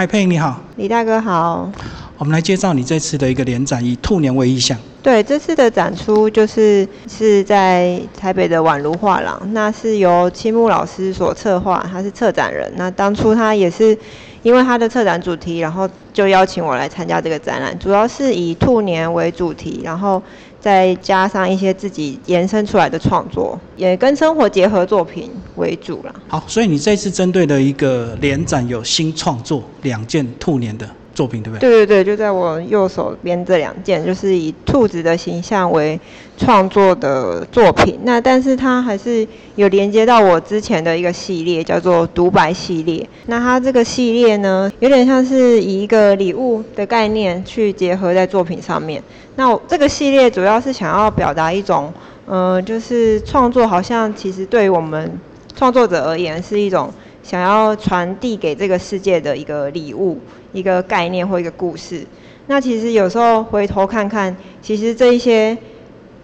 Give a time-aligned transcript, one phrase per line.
[0.00, 1.70] 嗨，佩你好，李大哥好。
[2.16, 4.74] 我们来介绍你这次的一个联展，以兔年为意向。
[5.02, 12.72] 对，这次的展出就是是在台北的宛如画廊，那是由青木老师所策划，他是策展人。
[12.76, 13.94] 那当初他也是
[14.42, 20.22] 因为他的策展主题，然后就邀请我来参加这个展览，主要是以兔年为主题，然后
[20.58, 26.14] 再加上一些自己延伸出来的创作，也跟生活结合作品为主了。
[26.28, 30.88] 好，所以你这次针对的一个联展有新创作两件兔年的。
[31.20, 31.68] 作品对不对？
[31.68, 36.00] 对对对，就在我右手边这两件，就是以兔子的形象为
[36.38, 37.98] 创作的作品。
[38.04, 43.06] 那但是它还是有连接到我之前的一个系列，叫做独白系列。
[43.26, 49.02] 那它这个系列呢，有点像是以一个礼物的概念去结合在作品上面。
[49.36, 51.92] 那我这个系列主要是想要表达一种，
[52.24, 55.20] 呃，就是创作好像其实对于我们
[55.54, 56.90] 创作者而言是一种。
[57.22, 60.18] 想要传递给这个世界的一个礼物、
[60.52, 62.06] 一个概念或一个故事。
[62.46, 65.56] 那其实有时候回头看看，其实这一些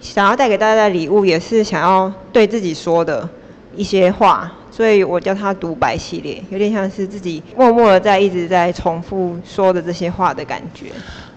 [0.01, 3.29] 想要带给大家的礼物，也是想要对自己说的
[3.77, 4.53] 一些话。
[4.71, 10.87] 所以我叫它独白系列，有点像是自己默默的在一直在重复说的这些话的感觉。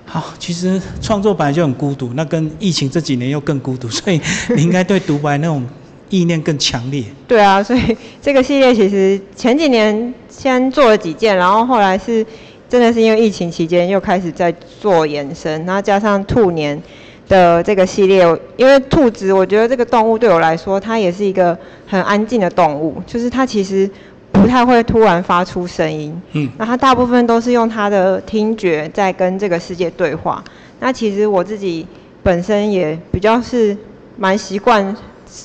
[0.05, 4.19] 好，其实创作本来就很孤独，那跟疫情这几年又更孤独，所以
[4.55, 5.65] 你应该对独白那种。
[6.09, 7.03] 意念更强烈。
[7.27, 12.25] 对啊，所以这个系列其实前几年先做了几件，然后后来是
[12.67, 16.81] 真的是因为疫情期间又开始在做延伸，然后加上兔年
[17.27, 18.23] 的这个系列，
[18.57, 23.89] 因为兔子，我觉得这个动物对我来说，它也是一个很安静的动物，就是它其实
[24.31, 26.19] 不太会突然发出声音。
[26.33, 26.49] 嗯。
[26.57, 30.43] 那它大部分都是用它的听觉在跟这个世界对话。
[30.79, 31.85] 那其实我自己
[32.23, 33.77] 本身也比较是
[34.17, 34.95] 蛮习惯。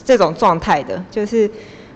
[0.05, 1.51] 这种状态的，就是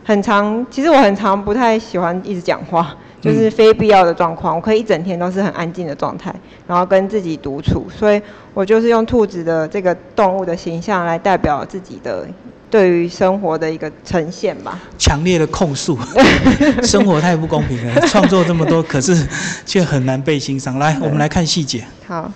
[0.05, 0.67] 很长。
[0.70, 4.55] 其实我很长不太喜欢一直讲话，就是非必要的状况。
[4.56, 6.34] 我可以一整天都是很安静的状态，
[6.66, 7.86] 然后跟自己独处。
[7.91, 8.20] 所以
[8.55, 12.27] 我就是用兔子的这个动物的形象来代表自己的
[12.70, 14.78] 对于生活的一个呈现吧。
[14.99, 15.99] 强烈的控诉，
[16.82, 18.00] 生活太不公平了。
[18.09, 19.26] 创作这么多，可是
[19.65, 20.78] 却很难被欣赏。
[20.78, 21.84] 来，我们来看细节。
[22.06, 22.31] 好，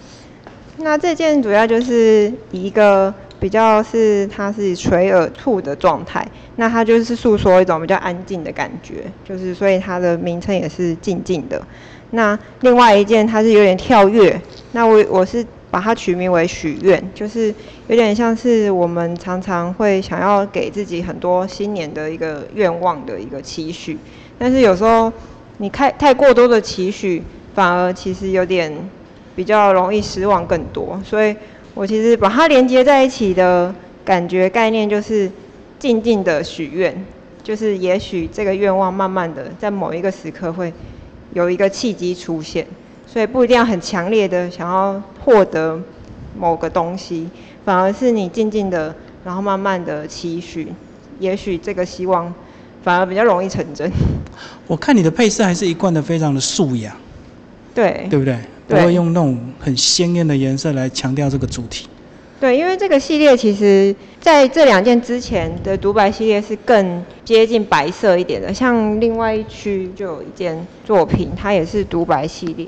[0.78, 3.12] 那这件主要就是一个。
[3.42, 11.60] 比较是它是垂耳兔的状态，那它就是诉说一种比较安静的感觉，就是所以它的名称也是静静的。
[12.12, 17.52] 那另外一件它是有点跳跃，那我我是把它取名为许愿，就是
[17.88, 23.98] 有点像是我们常常会想要给自己很多新年的一个愿望的一个期许，
[24.38, 25.12] 但是有时候
[25.58, 27.20] 你太太过多的期许，
[27.56, 28.72] 反而其实有点
[29.34, 31.34] 比较容易失望更多，所以。
[31.74, 33.74] 我其实把它连接在一起的
[34.04, 35.30] 感觉概念，就是
[35.78, 37.04] 静静的许愿，
[37.42, 40.72] 就是也许这个愿望慢慢的在某一个时刻会
[41.32, 42.66] 有一个契机出现，
[43.06, 45.80] 所以不一定要很强烈的想要获得
[46.38, 47.28] 某个东西，
[47.64, 48.94] 反而是你静静的，
[49.24, 50.68] 然后慢慢的期许，
[51.18, 52.32] 也许这个希望
[52.82, 53.90] 反而比较容易成真。
[54.66, 56.94] 我看你的配色还是一贯的非常的素雅，
[57.74, 58.36] 对，对不对？
[58.76, 61.86] 不会用那种很鲜艳的颜色来强调这个主题。
[62.40, 72.66] 对，因为这个系列其实在这两件之前的独白系列是更接近白色一点的，像另外一区就有一件作品，它也是独白系列。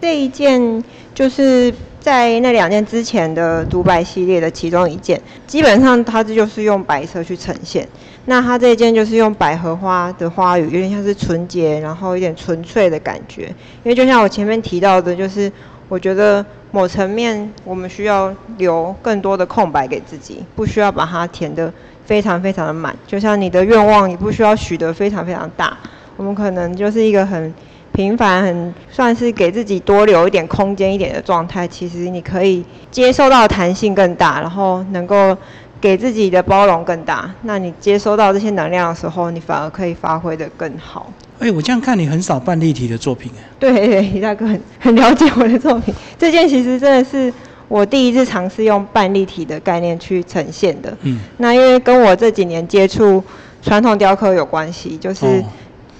[0.00, 0.84] 这一件
[1.14, 7.88] 就是在那两件之前的独白系列的其中一件，基本上它这就是用白色去呈现。
[8.30, 13.44] 那它这一件就是用百合花的花语，有点像是纯洁，然后有点纯粹的感觉。
[13.82, 15.50] 因为就像我前面提到的，就是
[15.88, 21.72] 我觉得某层面我们需要留更多的空白给自己，不需要把它填得
[22.04, 22.94] 非常非常的满。
[23.06, 25.74] 就像你的愿望，也不需要许得非常非常大。
[26.18, 27.54] 我们可能就是一个很
[27.92, 31.66] 平凡、很算是给自己多留一点空间一点的状态。
[31.66, 35.34] 其实你可以接受到弹性更大，然后能够。
[35.80, 41.12] 给自己的包容更大，那你接收到这些能量的时候，你反而可以发挥的更好。
[41.38, 43.44] 哎，我这样看你很少办立体的作品哎。
[43.60, 45.94] 对，李大哥很很了解我的作品。
[46.18, 47.32] 这件其实真的是
[47.68, 50.96] 我第一次尝试用半立体的概念去呈现的。
[51.02, 51.20] 嗯。
[51.36, 53.22] 那因为跟我这几年接触
[53.62, 55.44] 传统雕刻有关系，就是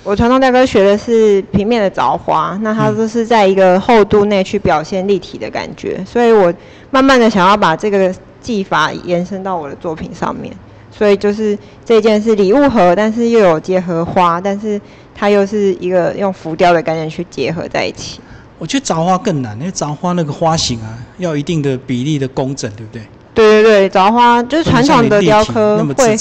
[0.03, 6.53] 我传统雕刻学的是平面的凿花，那它都是在一个厚度内去表现立体的感觉，所以我
[6.91, 8.13] 慢慢的想要把这个。
[8.41, 10.55] 技法延伸到我的作品上面，
[10.91, 14.81] 所以就是这件是礼物盒，但是又有结合花，但是
[15.15, 18.21] 它又是一个用浮雕的概念去结合在一起。
[18.59, 23.03] 我觉得凿花更难，因为凿花那个花型啊，要一定的比例的工整，对不对？
[23.35, 26.17] 对对对，凿花就是传统的雕刻会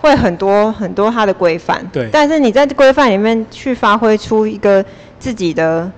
[0.00, 2.08] 会很多很多它的规范，对。
[2.12, 4.84] 但是你在规范里面去发挥出一个
[5.18, 5.90] 自己的。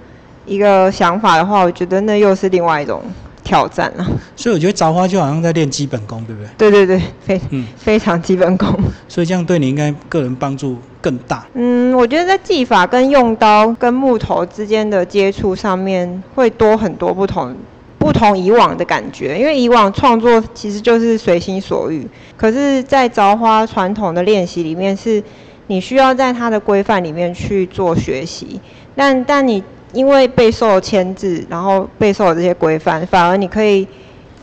[0.47, 3.03] 一个想法的话，我觉得那又是另外一种
[3.49, 4.07] 挑战啊。
[4.37, 6.71] 所以我觉得凿花就好像在练基本功，对不对？
[6.71, 8.69] 对对对，非嗯，非常基本功。
[9.09, 11.47] 所以这样对你应该个人帮助更大。
[11.55, 17.57] 嗯，我觉得在技法跟用刀跟木头之间的接触上面会多很多不同。
[17.99, 22.07] 不同以往的感觉，因为以往创作其实就是随心所欲，
[22.37, 25.21] 可是，在凿花传统的练习里面，是
[25.67, 28.61] 你需要在它的规范里面去做学习。
[28.95, 29.61] 但但你
[29.93, 33.87] 因为备受牵制，然后备受这些规范，反而你可以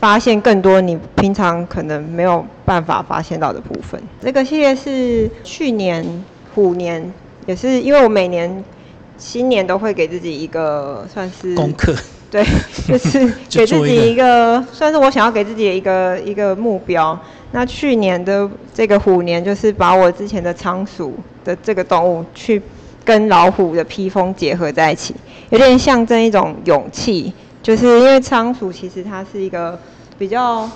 [0.00, 4.00] 发现更多你平常可能没有办法发现到的部分。
[4.22, 6.04] 这个系列是去年
[6.54, 7.12] 虎年，
[7.46, 8.64] 也是因为我每年
[9.16, 11.94] 新年都会给自己一个算是功课。
[12.28, 12.44] 对，
[12.88, 17.16] 就是 给自己一个，算是我想要给自己的一个一个目标。
[17.52, 21.14] 那去年的这个虎年，就是把我之前的仓鼠
[21.44, 22.60] 的这个动物，去
[23.06, 25.14] 跟老虎的披风结合在一起，
[25.50, 27.32] 有点象征一种勇气。
[27.62, 29.78] 就是因为仓鼠其实它是一个
[30.18, 30.68] 比较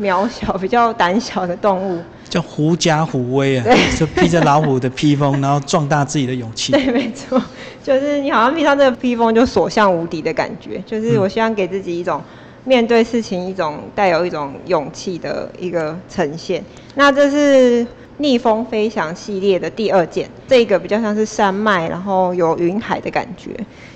[0.00, 2.00] 渺小、 比较胆小的动物。
[2.28, 3.64] 叫狐假虎威啊，
[3.98, 6.72] 就披着老虎的披风， 然后壮大自己的勇气。
[6.72, 7.40] 对，没错，
[7.82, 10.82] 就是你好像披上这个披风就所向无敌的感觉。
[10.86, 12.22] 就是我希望给自己一种
[12.64, 16.64] 面对事情一种带有一种勇气的一个呈现。
[16.94, 17.86] 那这是
[18.22, 23.50] 逆风飞翔系列的第二件，这个比较像是山脉，然后有云海的感觉，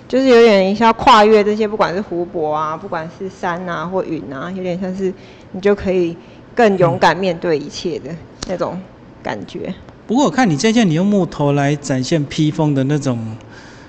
[0.06, 5.11] 就是有点像跨越这些，不管是湖泊啊，不管是山啊或云啊，有点像是
[5.52, 6.14] 你就可以。
[6.56, 8.11] 更勇敢面对一切的
[8.49, 8.81] 那种
[9.23, 9.75] 感觉。
[10.06, 13.37] 不过我看你这件，你用木头来展现披风的那种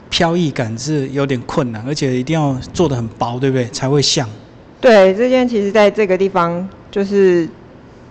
[0.09, 3.65] 飘逸感是有点困难，而且一定要做的很薄，对不对？
[3.67, 4.29] 才会像。
[4.81, 7.47] 对，这件其实在这个地方就是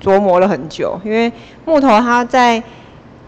[0.02, 1.32] 琢磨了很久，因为
[1.64, 2.62] 木头它在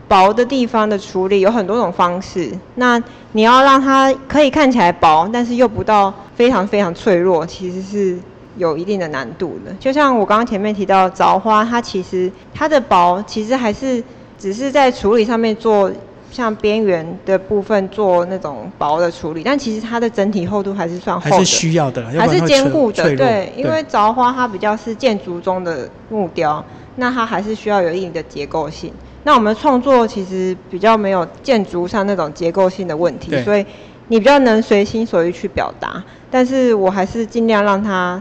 [0.07, 2.51] 薄的地方的处理有很多种方式。
[2.75, 8.19] 那你要让它可以看起来薄，但是又不到非常非常脆弱，其实是。
[8.57, 14.03] 有一定的难度的，就像我刚刚前面提到凿花，它其实它的薄其实还是
[14.37, 15.89] 只是在处理上面做
[16.31, 23.17] 像边缘的部分做那种薄的处理，但其实它的整体厚度还是算厚的，还是需要的，还是坚固的。
[23.17, 26.65] 对，因为凿花它比较是建筑中的木雕，
[26.97, 28.93] 那它还是需要有一定的结构性。
[29.25, 33.65] 那我们创作其实比较没有建筑上那种结构性的问题，所以
[34.09, 36.03] 你比较能随心所欲去表达。
[36.31, 38.21] 但是我还是尽量让它。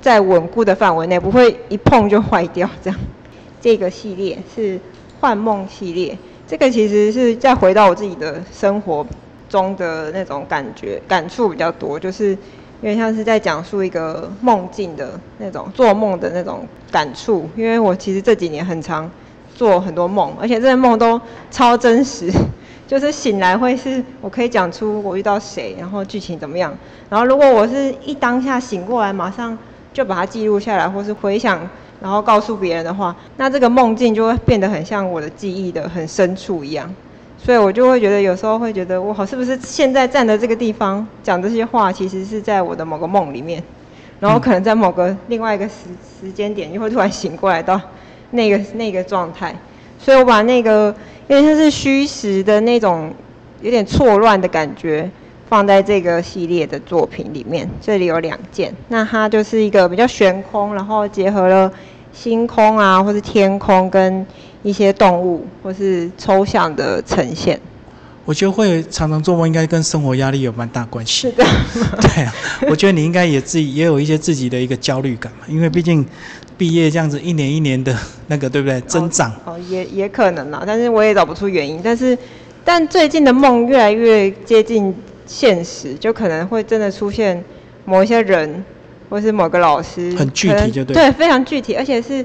[0.00, 2.68] 在稳固的范围内，不会一碰就坏掉。
[2.82, 3.00] 这样，
[3.58, 4.78] 这个系列是
[5.18, 6.18] 幻梦系列。
[6.46, 9.06] 这个其实是再回到我自己的生活
[9.48, 12.36] 中的那种感觉、感触比较多，就是有
[12.82, 17.48] 点像是在讲述一个梦境的那种做梦的那种感触。
[17.56, 19.10] 因为我其实这几年很常
[19.54, 21.20] 做很多梦，而且这些梦都
[21.50, 22.30] 超真实，
[22.86, 26.76] 就是醒来会是我可以讲出我遇到谁，然后剧情怎么样。
[27.08, 29.56] 然后如果我是一当下醒过来，马上。
[29.94, 31.70] 就把它记录下来，或是回想，
[32.00, 36.92] 然后告诉别人的话，那这个梦境就会变得很像我的记忆的很深处一样。
[37.36, 43.62] 所以我就会觉得，有时候会觉得，我好是不是现在站的这个地方讲这些话，其实是在我的某个梦里面，
[44.18, 45.74] 然后可能在某个另外一个时
[46.20, 47.78] 时间点，就会突然醒过来到
[48.30, 49.54] 那个 那个状态。
[49.98, 50.94] 所以我把那个
[51.28, 53.12] 有点像是虚实的那种
[53.60, 55.10] 有点错乱的感觉。
[55.54, 61.70] 放在这个系列的作品里面，这里有两件，那它就是一个比较悬空，然后结合了
[62.12, 64.26] 星空啊，或是天空跟
[64.64, 67.60] 一些动物或是抽象的呈现。
[68.24, 71.30] 我觉得会常常做梦，应该跟生活压力有蛮大关系。
[71.30, 71.44] 是的，
[72.02, 72.34] 对啊，
[72.68, 76.04] 我觉得你应该也自己也有一些自己的一个焦虑感嘛，因为毕竟
[76.58, 77.96] 毕业这样子一年一年的
[78.26, 78.80] 那个，对不对？
[78.80, 81.80] 增长哦，也也可能啦，但是我也找不出原因。
[81.80, 82.18] 但是，
[82.64, 84.92] 但最近的梦越来越接近。
[85.26, 87.42] 现实就可能会真的出现
[87.84, 88.64] 某一些人，
[89.08, 92.24] 或是某个老师，很具体就对，对，非常具体，而且是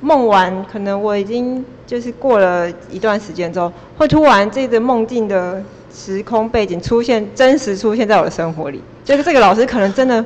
[0.00, 5.62] 梦完，可能我已经就是过了一段时间之后，会突然这个梦境的
[5.92, 10.24] 时空背景出现，真实出现在我的生活里，就是这个老师可能真的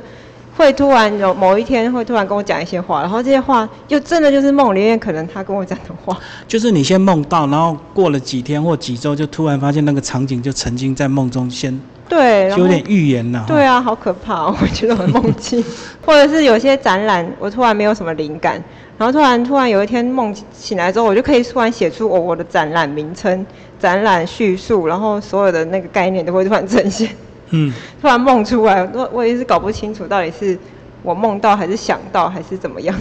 [0.55, 6.15] 会突然有某一天会突然跟我讲一些话，然后这些话就真的就是梦里面可能他跟我讲的话，
[6.47, 11.79] 就是你先梦到，然后过了几天或几周，就突然发现那个场景就曾经在梦中先。
[12.09, 13.43] 对，有点预言呐。
[13.47, 15.63] 对啊，好可怕， 我觉得很梦境，
[16.05, 18.61] 或者是有些展览，我突然没有什么灵感，
[18.97, 23.45] 然后突然突然有一天梦醒来之后，我就可以突然写出我我的展览名称、
[23.79, 27.09] 展览叙述，然后所有的那个概念都会突然呈现。
[27.49, 30.57] 嗯， 突然梦出来，我我也是搞不清楚到底是
[31.01, 32.95] 我梦到还是想到还是怎么样。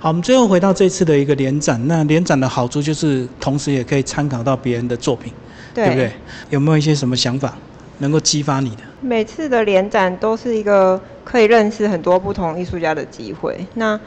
[0.00, 5.32] 好，我们最后回到这次的一个联展，那联展的好处就是同时也可以参考到别人的作品，
[5.74, 6.12] 对不对？
[6.50, 7.56] 有没有一些什么想法？
[7.98, 8.82] 能够激发你的？
[9.00, 13.66] 每次的联展都是一个可以认识很多不同艺术家的机会。
[13.74, 13.98] 那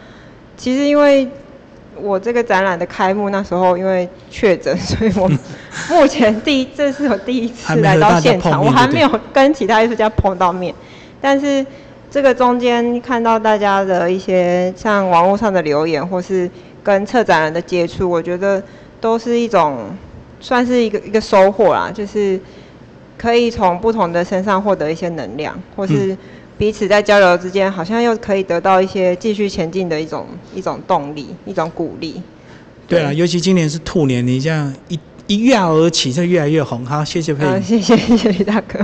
[0.58, 1.28] 其实因为
[1.96, 5.30] 我这个展览的开幕那时候因为确诊， 所以我
[5.90, 10.74] 目前第一这是我第一次来到现场，我还没有跟其他艺术家碰到面。
[11.20, 11.66] 但是
[12.10, 16.50] 这个中间看到大家的一些像网络上的留言，或是
[16.84, 18.62] 跟策展人的接触，我觉得
[19.00, 19.90] 都是一种
[20.40, 22.40] 算是一个一个收获啦，就是
[23.22, 26.18] 可以从不同的身上获得一些能量，或是
[26.58, 30.26] 彼此在交流之间，好像又可以得到一些继续前进的一种
[30.56, 32.20] 一种动力，一种鼓励。
[32.88, 36.84] 对啊，尤其今年是兔年，你这样一一跃而起，就越来越红。
[36.84, 38.80] 好，谢谢佩好，谢谢谢谢李大哥。